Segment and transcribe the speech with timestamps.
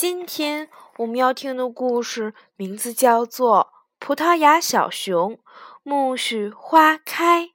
[0.00, 0.68] 今天
[0.98, 5.40] 我们要听的故事名字叫做《葡萄牙小熊
[5.82, 7.46] 苜蓿花开》。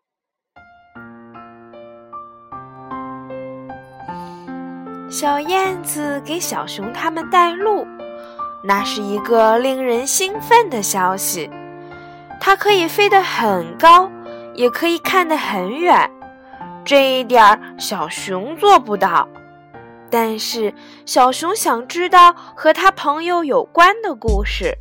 [5.09, 7.87] 小燕子给小熊他们带路，
[8.65, 11.49] 那是一个令人兴奋的消息。
[12.41, 14.11] 它可以飞得很高，
[14.53, 16.11] 也可以看得很远，
[16.83, 19.29] 这一点小熊做不到。
[20.13, 20.75] 但是
[21.07, 24.77] 小熊想知道和他朋友有关的故事。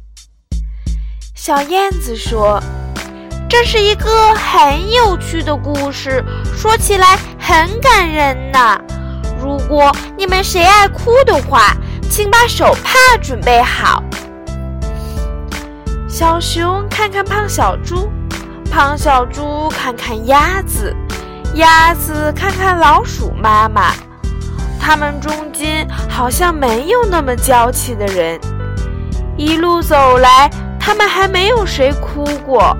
[1.35, 2.63] 小燕子说
[3.49, 6.23] ：“这是一个很有趣的故事，
[6.55, 8.79] 说起来很感人呢。”
[9.43, 11.75] 如果你们谁爱哭的话，
[12.11, 14.03] 请把手帕准备好。
[16.07, 18.11] 小熊看看胖小猪，
[18.71, 20.95] 胖小猪看看鸭子，
[21.55, 23.95] 鸭子看看老鼠妈妈。
[24.85, 28.41] 他们中间好像没有那么娇气的人。
[29.37, 32.77] 一路走来，他们还没有谁哭过。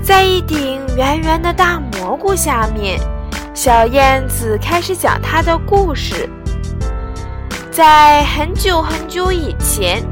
[0.00, 3.00] 在一顶圆圆的大蘑菇下面。
[3.52, 6.30] 小燕子开始讲她的故事。
[7.70, 10.02] 在很久很久以前，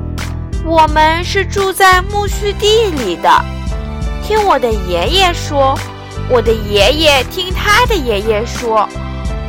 [0.66, 3.30] 我们是住在苜蓿地里的。
[4.22, 5.78] 听我的爷爷说，
[6.28, 8.86] 我的爷爷听他的爷爷说，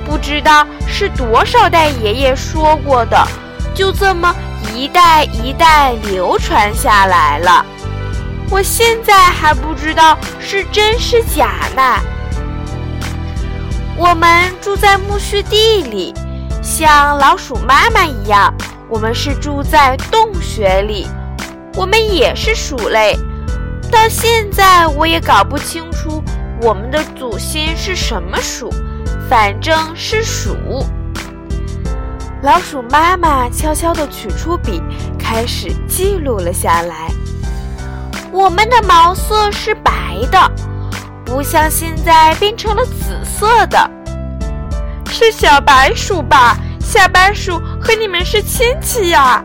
[0.10, 3.28] 不知道是多少代爷爷说过的，
[3.76, 4.36] 就这么
[4.74, 7.64] 一代一代流传下来了。
[8.50, 12.00] 我现在还不知道是真是假呢。
[13.96, 16.12] 我们住在苜蓿地里，
[16.64, 18.52] 像老鼠妈妈一样。
[18.90, 21.08] 我们是住在洞穴里，
[21.76, 23.16] 我们也是鼠类。
[23.92, 26.24] 到现在我也搞不清楚
[26.64, 28.74] 我们的祖先是什么鼠，
[29.30, 30.56] 反正是鼠。
[32.42, 34.82] 老鼠妈妈悄悄地取出笔，
[35.20, 37.12] 开始记录了下来。
[38.32, 40.52] 我们的毛色是白的。
[41.26, 43.92] 不像现在变成了紫色的，
[45.12, 46.58] 是小白鼠吧？
[46.80, 49.44] 小白鼠和你们是亲戚呀。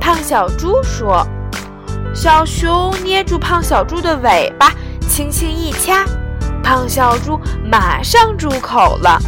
[0.00, 1.26] 胖小猪说
[2.14, 4.72] ：“小熊捏住胖小猪的尾巴，
[5.08, 6.04] 轻轻一掐，
[6.62, 9.20] 胖小猪马上住口了。”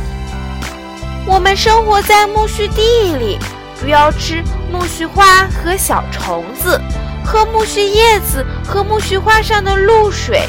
[1.27, 3.39] 我们生活在苜蓿地里，
[3.79, 4.43] 主要吃
[4.73, 6.81] 苜蓿花和小虫子，
[7.25, 10.43] 喝苜蓿叶子和苜蓿花上的露水。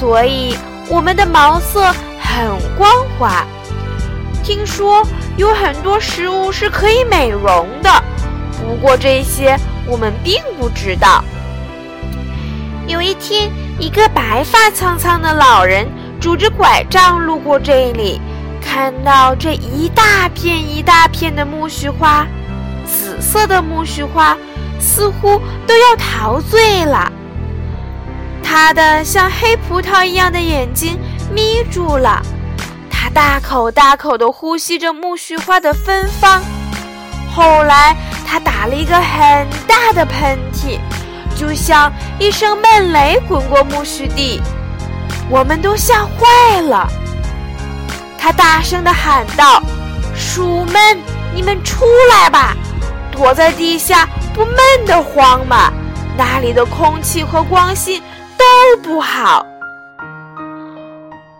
[0.00, 0.56] 所以
[0.88, 3.46] 我们的毛色很光滑。
[4.42, 8.02] 听说有很多食物是可以美容的，
[8.60, 11.22] 不过这些我们并不知道。
[12.88, 15.84] 有一天，一个白发苍苍的老人
[16.20, 18.20] 拄着拐杖路过这里，
[18.64, 22.24] 看到这一大片一大片的苜蓿花，
[22.86, 24.36] 紫色的苜蓿花，
[24.78, 27.10] 似乎都要陶醉了。
[28.40, 30.96] 他的像黑葡萄一样的眼睛
[31.34, 32.22] 眯住了，
[32.88, 36.40] 他大口大口地呼吸着苜蓿花的芬芳。
[37.34, 40.78] 后来，他打了一个很大的喷嚏，
[41.42, 44.40] 就像一声闷雷滚过苜蓿地，
[45.28, 46.86] 我们都吓坏了。
[48.16, 49.60] 他大声地喊道
[50.14, 50.96] ：“鼠们，
[51.34, 52.54] 你们出来吧，
[53.10, 55.72] 躲在地下不闷得慌吗？
[56.16, 58.00] 那里的空气和光线。”
[58.38, 59.44] 都不好，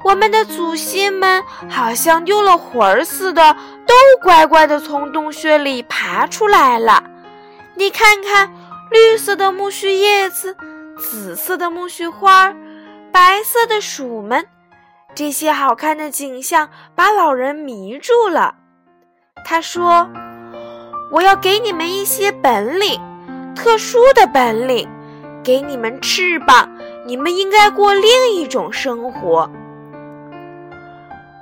[0.05, 3.55] 我们的祖先们好像丢了魂儿似的，
[3.87, 7.05] 都乖乖地从洞穴里爬出来了。
[7.75, 8.53] 你看看，
[8.93, 10.55] 绿色的苜蓿叶子，
[10.99, 12.55] 紫色的苜蓿花，
[13.11, 14.47] 白色的鼠们，
[15.15, 18.55] 这些好看的景象把老人迷住了。
[19.47, 20.09] 他说
[21.11, 23.01] ：“我要给你们一些本领，
[23.57, 24.87] 特殊的本领，
[25.43, 26.71] 给你们翅膀。”
[27.05, 29.51] 你们应该过另一种生活。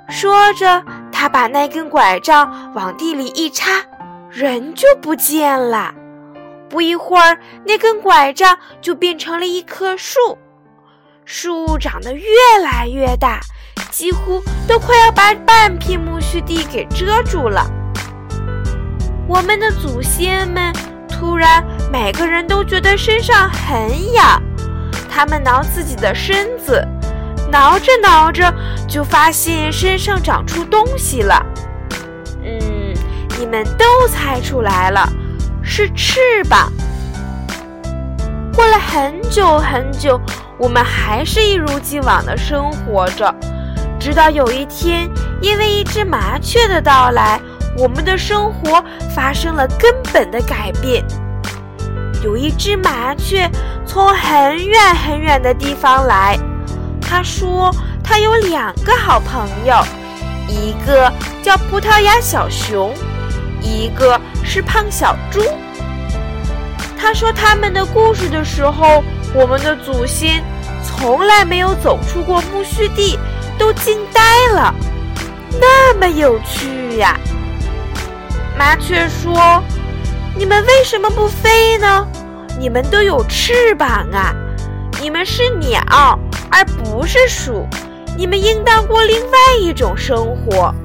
[0.09, 3.69] 说着，他把那根拐杖往地里一插，
[4.31, 5.93] 人就不见了。
[6.71, 10.37] 不一会儿，那根拐杖就变成了一棵树，
[11.25, 12.25] 树长得越
[12.63, 13.41] 来越大，
[13.91, 17.69] 几乎都快要把半片苜蓿地给遮住了。
[19.27, 20.73] 我们的祖先们
[21.09, 24.41] 突然每个人都觉得身上很痒，
[25.09, 26.87] 他们挠自己的身子，
[27.51, 28.53] 挠着挠着
[28.87, 31.45] 就发现身上长出东西了。
[32.43, 32.93] 嗯，
[33.37, 35.07] 你们都猜出来了，
[35.61, 36.19] 是翅
[36.49, 36.71] 膀。
[38.53, 40.19] 过了很久很久，
[40.57, 43.33] 我们还是一如既往的生活着，
[43.99, 45.09] 直到有一天，
[45.41, 47.39] 因为一只麻雀的到来，
[47.77, 48.83] 我们的生活
[49.15, 51.03] 发生了根本的改变。
[52.23, 53.49] 有一只麻雀
[53.85, 56.37] 从很远很远的地方来，
[57.01, 57.73] 他说
[58.03, 59.75] 他有两个好朋友，
[60.47, 61.11] 一个
[61.41, 62.93] 叫葡萄牙小熊，
[63.61, 64.19] 一个
[64.53, 65.41] 是胖小猪。
[66.99, 69.01] 他说他们的故事的时候，
[69.33, 70.43] 我们的祖先
[70.83, 73.17] 从来没有走出过苜蓿地，
[73.57, 74.21] 都惊呆
[74.53, 74.75] 了。
[75.57, 77.17] 那么有趣呀！
[78.57, 79.63] 麻雀说
[80.35, 82.05] ：“你们为什么不飞呢？
[82.59, 84.35] 你们都有翅膀啊！
[84.99, 85.81] 你们是鸟，
[86.51, 87.65] 而不是鼠。
[88.17, 90.75] 你们应当过另外一种生活。”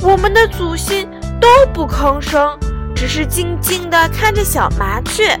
[0.00, 1.06] 我们的祖先
[1.40, 2.58] 都不吭声。
[2.94, 5.38] 只是静静地看着小麻雀。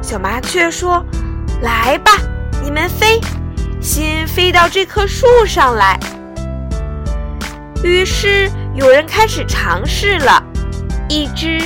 [0.00, 1.04] 小麻雀说
[1.60, 2.12] ：“来吧，
[2.64, 3.20] 你们飞，
[3.82, 6.00] 先飞到这棵树上来。”
[7.84, 10.42] 于是有人开始尝试了，
[11.06, 11.60] 一只、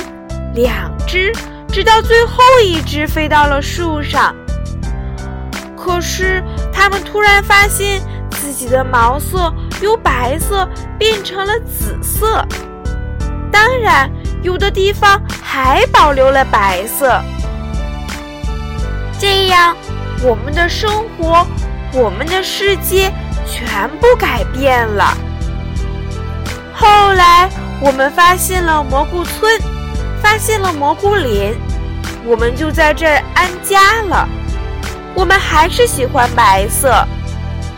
[0.53, 1.31] 两只，
[1.69, 4.35] 直到最后一只飞到了树上。
[5.77, 8.01] 可是他们突然发现
[8.31, 10.67] 自己的毛色由白色
[10.99, 12.45] 变成了紫色。
[13.51, 14.09] 当然。
[14.43, 17.21] 有的地方还保留了白色，
[19.19, 19.77] 这样
[20.23, 21.45] 我们的生活、
[21.93, 23.13] 我们的世界
[23.45, 25.15] 全部改变了。
[26.73, 27.47] 后来
[27.79, 29.61] 我们发现了蘑菇村，
[30.23, 31.53] 发现了蘑菇林，
[32.25, 34.27] 我们就在这儿安家了。
[35.13, 37.05] 我们还是喜欢白色，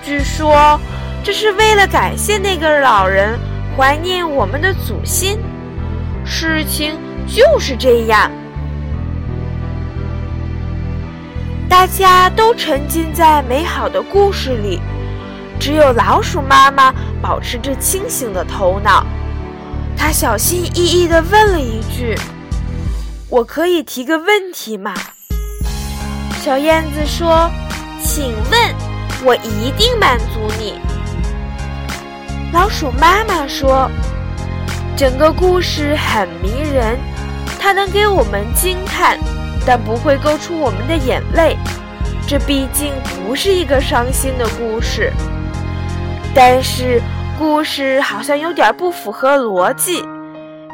[0.01, 0.79] 据说
[1.21, 3.37] 这是为了感谢那个老人，
[3.75, 5.37] 怀念我们的祖先。
[6.25, 6.97] 事情
[7.27, 8.31] 就是这样，
[11.69, 14.79] 大家都沉浸在美好的故事里，
[15.59, 19.05] 只有老鼠妈妈保持着清醒的头脑。
[19.97, 22.17] 她小心翼翼地问了一句
[23.29, 24.93] ：“我可以提个问题吗？”
[26.41, 27.49] 小燕子说
[28.01, 28.75] ：“请问，
[29.23, 30.79] 我一定满足你。”
[32.53, 33.89] 老鼠妈妈说。
[34.95, 36.97] 整个故事很迷人，
[37.59, 39.17] 它能给我们惊叹，
[39.65, 41.57] 但不会勾出我们的眼泪。
[42.27, 42.93] 这毕竟
[43.25, 45.11] 不是一个伤心的故事。
[46.35, 47.01] 但是
[47.37, 50.05] 故事好像有点不符合逻辑。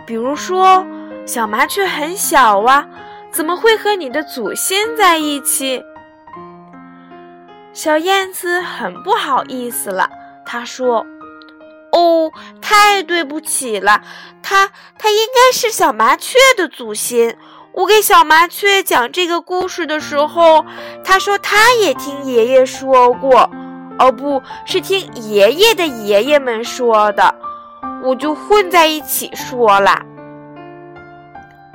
[0.06, 0.86] 比如说，
[1.25, 2.86] 小麻雀很小啊，
[3.31, 5.81] 怎么会和你的祖先在一起？
[7.71, 10.10] 小燕子很不好意思了，
[10.45, 11.06] 它说。
[12.80, 14.02] 太对不起了，
[14.42, 17.38] 他他应该是小麻雀的祖先。
[17.74, 20.66] 我给小麻雀讲这个故事的时候，
[21.04, 23.50] 他说他也听爷爷说过，
[24.00, 27.36] 哦，不是听爷爷的爷爷们说的，
[28.04, 30.02] 我就混在一起说了。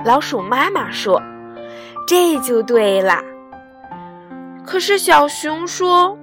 [0.03, 1.21] 老鼠妈妈说
[2.05, 3.21] ：“这就对了。”
[4.65, 6.17] 可是小熊说。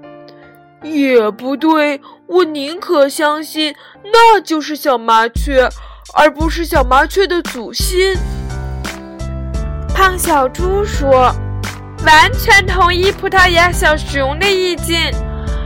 [0.83, 3.75] 也不对，我宁可相信
[4.05, 5.69] 那就是小麻雀，
[6.15, 8.17] 而不是小麻雀的祖先。
[9.95, 11.33] 胖小猪说
[12.05, 15.15] ：“完全同意葡萄牙小熊的意见。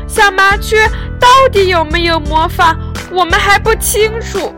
[0.07, 0.87] 小麻雀
[1.19, 2.77] 到底有没有魔法，
[3.11, 4.55] 我们还不清楚。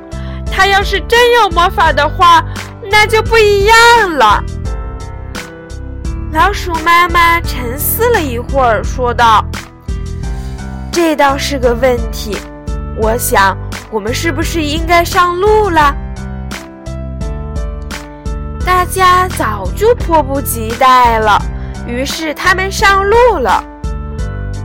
[0.50, 2.45] 它要是真有魔法的话，
[2.91, 4.43] 那就不一样了。”
[6.33, 9.45] 老鼠妈妈沉思了一会儿，说道。
[11.00, 12.37] 这倒是个问题，
[13.00, 13.57] 我想
[13.88, 15.95] 我们是不是应该上路了？
[18.67, 21.40] 大家早就迫不及待了，
[21.87, 23.62] 于是他们上路了。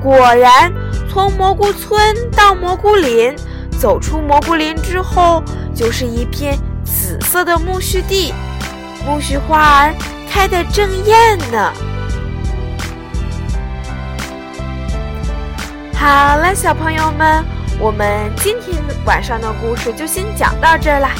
[0.02, 0.74] 果然，
[1.08, 3.36] 从蘑菇村到蘑菇林，
[3.80, 8.34] 走出蘑菇林之后，就是一片紫色的苜蓿地，
[9.06, 9.94] 苜蓿花儿
[10.28, 11.72] 开得正艳呢。
[16.04, 17.46] 好了，小朋友们，
[17.80, 21.12] 我们今天晚上的故事就先讲到这儿啦。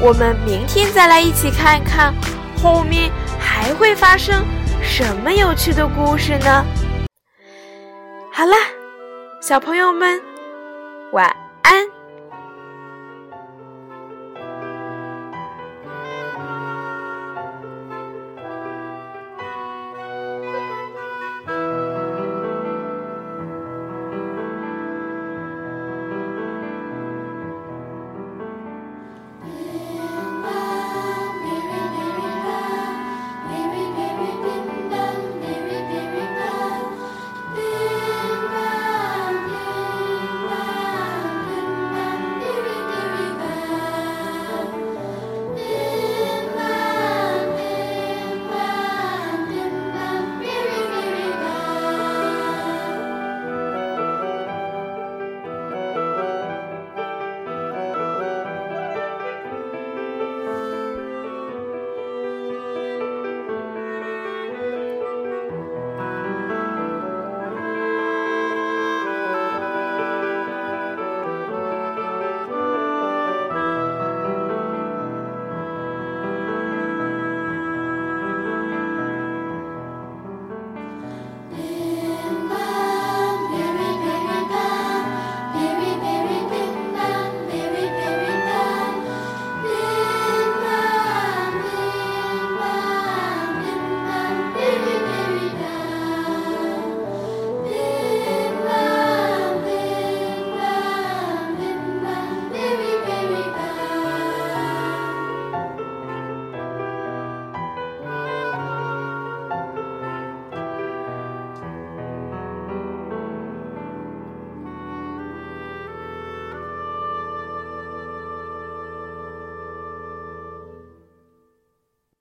[0.00, 2.14] 我们明天再来一起看看
[2.62, 3.10] 后面
[3.40, 4.46] 还会发生
[4.80, 6.64] 什么有趣的故事呢？
[8.32, 8.54] 好了，
[9.42, 10.22] 小朋友们，
[11.10, 11.26] 晚
[11.62, 11.99] 安。